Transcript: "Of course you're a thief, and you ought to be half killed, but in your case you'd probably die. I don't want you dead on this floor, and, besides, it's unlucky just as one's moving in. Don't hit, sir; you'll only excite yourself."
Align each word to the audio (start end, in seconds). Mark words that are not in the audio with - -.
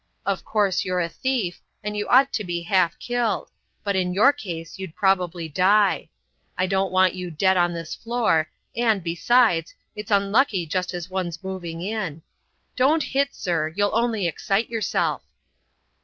"Of 0.25 0.43
course 0.43 0.83
you're 0.83 0.99
a 0.99 1.07
thief, 1.07 1.61
and 1.83 1.95
you 1.95 2.07
ought 2.07 2.33
to 2.33 2.43
be 2.43 2.63
half 2.63 2.97
killed, 2.97 3.51
but 3.83 3.95
in 3.95 4.15
your 4.15 4.33
case 4.33 4.79
you'd 4.79 4.95
probably 4.95 5.47
die. 5.47 6.09
I 6.57 6.65
don't 6.65 6.91
want 6.91 7.13
you 7.13 7.29
dead 7.29 7.55
on 7.55 7.71
this 7.73 7.93
floor, 7.93 8.49
and, 8.75 9.03
besides, 9.03 9.75
it's 9.95 10.09
unlucky 10.09 10.65
just 10.65 10.95
as 10.95 11.11
one's 11.11 11.43
moving 11.43 11.83
in. 11.83 12.23
Don't 12.75 13.03
hit, 13.03 13.35
sir; 13.35 13.67
you'll 13.77 13.93
only 13.95 14.25
excite 14.25 14.71
yourself." 14.71 15.21